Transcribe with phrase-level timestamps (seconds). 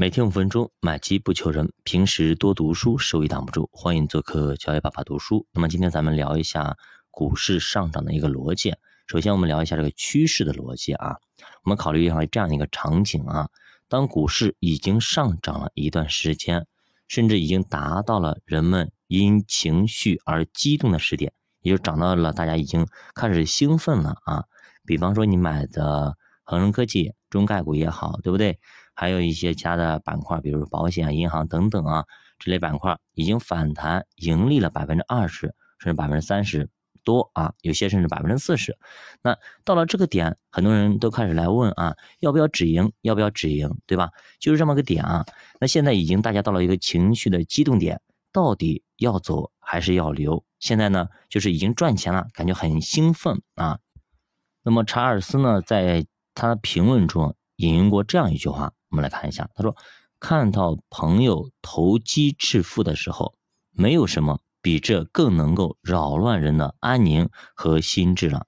[0.00, 1.72] 每天五分钟，买基不求人。
[1.82, 3.68] 平时多读书，收益挡不住。
[3.72, 5.44] 欢迎做客教育爸爸读书。
[5.52, 6.76] 那么今天咱们聊一下
[7.10, 8.76] 股市上涨的一个逻辑。
[9.08, 11.16] 首先，我们聊一下这个趋势的逻辑啊。
[11.64, 13.48] 我们考虑一下这样一个场景啊：
[13.88, 16.68] 当股市已经上涨了一段时间，
[17.08, 22.86] 甚至已经达到了人们因情绪而激动的时点，也就涨到了大家已经
[23.16, 24.44] 开始兴奋了啊。
[24.86, 28.60] 比方说，你买的恒生科技、中概股也好，对不对？
[29.00, 32.04] 还有一些其他的板块，比如保险、银行等等啊，
[32.36, 36.68] 这类板块已经反弹盈利了百分之二十，甚至百分之三十
[37.04, 38.76] 多啊，有些甚至百分之四十。
[39.22, 42.90] 那到了这个点，很多人都开始来问啊，要不要止盈？
[43.02, 43.72] 要不要止盈？
[43.86, 44.10] 对吧？
[44.40, 45.24] 就是这么个点啊。
[45.60, 48.00] 那现在已经大家到了一个情绪的激动点，
[48.32, 50.42] 到底要走还是要留？
[50.58, 53.78] 现在呢，就是已经赚钱了，感觉很兴奋啊。
[54.64, 58.72] 那么查尔斯呢，在他的评论中引用过这样一句话。
[58.90, 59.76] 我们来看一下，他说
[60.18, 63.34] ：“看到朋友投机致富的时候，
[63.70, 68.46] 没有什么比这更能够扰乱人的安宁和心智了。”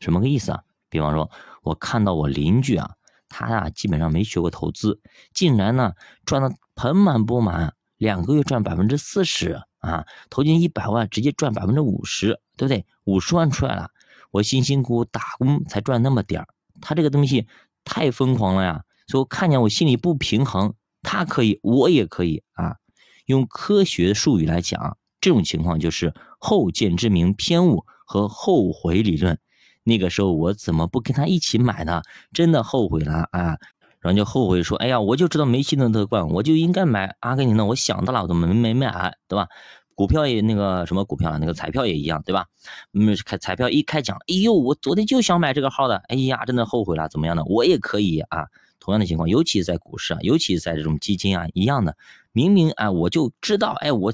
[0.00, 0.62] 什么个意思啊？
[0.88, 1.30] 比方说，
[1.62, 2.94] 我看到我邻居啊，
[3.28, 5.00] 他呀基本上没学过投资，
[5.34, 5.92] 竟然呢
[6.24, 12.86] 赚的盆满钵满，两个月赚百分之四十啊，投进一百万直接赚百分之五十，对不对？
[13.04, 13.90] 五十万出来了，
[14.30, 16.48] 我辛辛苦苦打工才赚那么点儿，
[16.80, 17.46] 他这个东西
[17.84, 18.84] 太疯狂了呀！
[19.10, 22.76] 所以看见我心里不平衡，他可以，我也可以啊。
[23.26, 29.36] 用科学术语来讲，这种情况就是后见之明偏误和后悔理论。
[29.82, 32.02] 那个时候我怎么不跟他一起买呢？
[32.32, 33.56] 真的后悔了啊！
[33.98, 37.64] 然后就后悔说：“哎呀，我就知道梅西能得冠，我就应该买阿根廷的。
[37.64, 39.16] 我想到了，我怎么没买？
[39.26, 39.48] 对吧？
[39.94, 42.46] 股票也那个什么股票，那个彩票也一样，对吧？
[42.92, 47.08] 嗯，开彩票一开奖，哎呦，我昨天就想买这个号的，哎呀，真的后悔了。
[47.08, 47.44] 怎么样的？
[47.44, 48.46] 我也可以啊。”
[48.80, 51.96] 同样的情况，尤其在股市啊，尤其在这种基金啊一样的，
[52.32, 54.12] 明明哎我就知道，哎我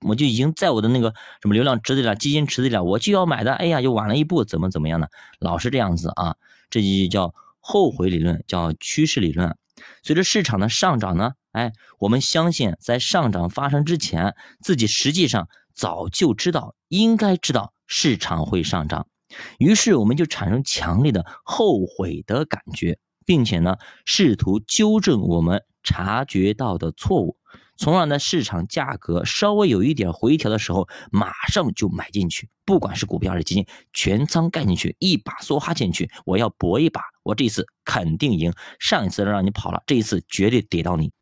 [0.00, 6.36] 我就已经在我的那个什么流量池子里了，基金池子里了，我就要买的，哎呀就晚了一步，怎么怎么样的，老是这样子啊，
[6.68, 9.56] 这就叫后悔理论，叫趋势理论。
[10.02, 19.06] 随着市场的上涨呢，哎我们相信在上涨发生之前，自己实际上早就知道，应该知道市场会上涨，
[19.58, 22.98] 于是我们就产生强烈的后悔的感觉。
[23.30, 27.36] 并且呢，试图纠正我们察觉到的错误，
[27.76, 38.52] 从而呢，市场价格稍微有一点回调的时候，马上就买进去，不管是股票还是基金，全仓干进去，一把梭哈进去，我要搏一把，我这次肯定赢。
[38.80, 41.12] 上一次让你跑了，这一次绝对逮到你。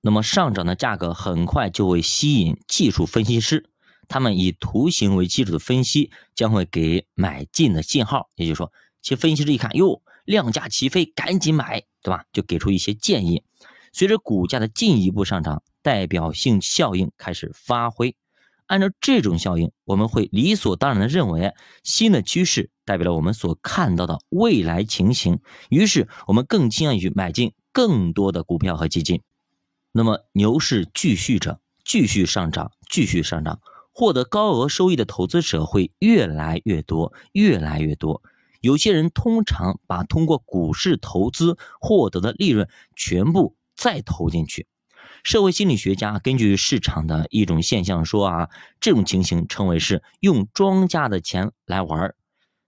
[0.00, 3.70] 那么上涨的价格很快就会吸引技术分析师，
[4.08, 10.02] 他们以图形为基础的分析将会给买进的信号，也就是说，其实分析师一看，哟。
[10.24, 12.24] 量价齐飞，赶紧买，对吧？
[12.32, 13.42] 就给出一些建议。
[13.92, 18.16] 随着股价的进一步上涨，代表性效应开始发挥。
[18.66, 25.40] 按照这种效应，我们会理所当然的认为，新的趋势代表了我们所看到的未来情形。
[25.68, 29.20] 于是，我们更倾向于买进更多的股票和基金。
[29.90, 33.60] 那么，牛市继续着，继续上涨，继续上涨，
[33.92, 38.22] 获得高额收益的投资者会越来越多，越来越多。
[38.62, 44.66] 有些人通常把通过股市投资获得的利润全部再投进去。
[45.24, 48.48] 社会心理学家根据市场的一种现象说啊，
[48.80, 52.14] 这种情形称为是用庄家的钱来玩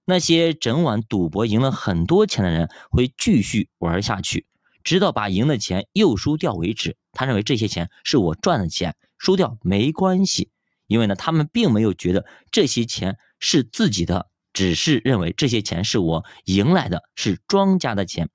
[0.04, 4.46] 那些整晚赌博赢了很多钱的人会继续玩下去，
[4.82, 6.96] 直到把赢的钱又输掉为止。
[7.12, 10.50] 他认为这些钱是我赚的钱，输掉没关系，
[10.88, 14.28] 因为呢，他们并没有觉得这些钱是自己的。
[14.54, 18.30] 只是认为这些钱是我赢来的，是庄家的钱。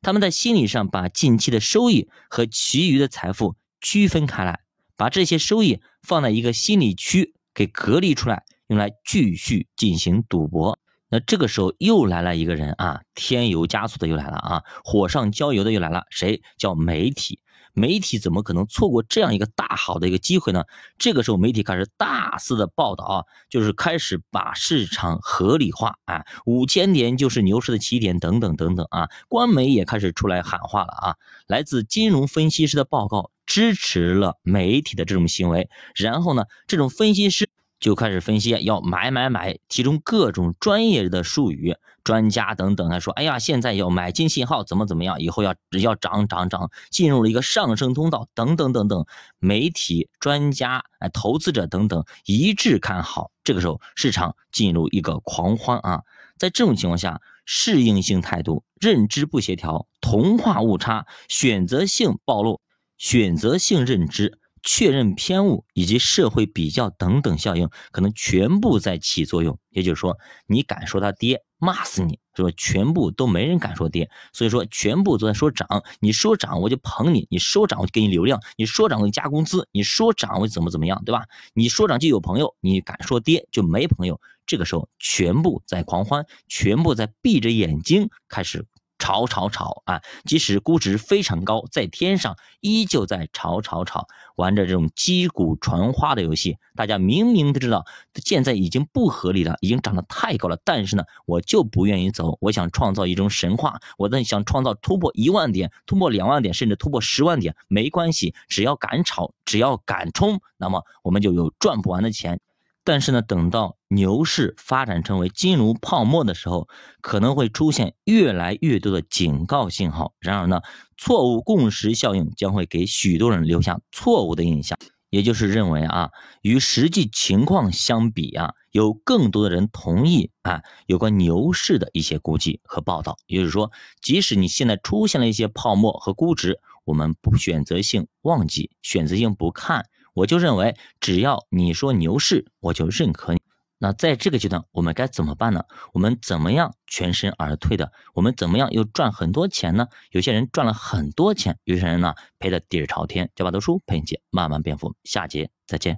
[0.00, 4.60] 他们在心理上把近期的收益和其余的财富区分开来，
[4.96, 10.78] 把这些收益放在一个心理区给隔离出来，用来继续进行赌博。
[11.10, 16.04] 那这个时候又来了一个人啊，添油加醋的又来了啊，火上浇油的又来了。
[16.10, 17.40] 谁叫媒体？
[17.74, 20.64] 媒体怎么可能错过这样一个大好的一个机会呢？
[20.96, 31.16] 这个时候，媒体开始大肆的报道啊，就是开始把市场合理化啊，五千点就是牛市的起点等等等等啊，官媒也开始出来喊话了啊，
[31.46, 37.50] 来自金融分析师的报告支持了媒体的这种行为，然后呢，这种分析师。
[37.80, 45.20] 就开始分析要买买买，其中各种专业的术语，专家等等他说：“哎呀，现在要买进信号，怎么怎么样？
[45.20, 49.04] 以后要要涨涨涨，进入了一个上升通道，等等等等。”
[49.38, 53.30] 媒体、专家、哎，投资者等等一致看好。
[53.42, 56.02] 这个时候，市场进入一个狂欢啊！
[56.38, 62.60] 在这种情况下，适应性态度、认知不协调、同化误差、选择性暴露。
[62.96, 69.58] 选择性认知、确认偏误以及社会比较等等效应，可能全部在起作用。
[69.68, 70.16] 也就是说，
[70.46, 72.48] 你敢说他跌，骂死你，是吧？
[72.56, 75.68] 全部都没人敢说跌，所以说全部都在说涨。
[76.00, 81.24] 你说涨，我就捧你；你说涨，我就给你流量；你说涨，我就加工资；你说涨，我就怎么怎么样，对吧？
[81.52, 84.20] 你说涨就有朋友，你敢说跌就没朋友。
[84.46, 88.66] 这个时候，全部在狂欢，全部在闭着眼睛开始。
[88.98, 90.00] 炒炒炒啊！
[90.24, 94.06] 即使估值非常高，在天上依旧在炒炒炒，
[94.36, 96.56] 玩着这种击鼓传花的游戏。
[96.74, 102.38] 大家明明都知道现在已经不合理了，已经涨得太高了，但是呢，我就不愿意走。
[102.40, 112.40] 我想创造一种神话，我在想创造突破一万点、突破两万点，甚至突破十万点，没关系，只要敢炒，只要敢冲，那么我们就有赚不完的钱。
[112.84, 116.68] 但是呢，等到牛市发展成为金融泡沫的时候，
[117.00, 120.12] 可能会出现越来越多的警告信号。
[120.20, 120.60] 然而呢，
[120.98, 124.78] 错误共识效应将会给许多人留下错误的印象，
[125.08, 126.10] 也就是认为啊，
[126.42, 133.16] 与实际情况相比啊，有更多的人同意啊有关牛市的一些估计和报道。
[133.26, 133.72] 也就是说，
[134.02, 139.86] 即使你现在出现了一些泡沫和估值，我们不选择性忘记，选择性不看。
[140.14, 143.40] 我就认为，只要你说牛市，我就认可你。
[143.78, 145.64] 那在这个阶段，我们该怎么办呢？
[145.92, 147.92] 我们怎么样全身而退的？
[148.14, 149.88] 我们怎么样又赚很多钱呢？
[150.10, 153.30] 有些人赚了很多钱，有些人呢赔的底儿朝天。
[153.34, 155.92] 教爸读书陪你姐慢慢变富，下节再见。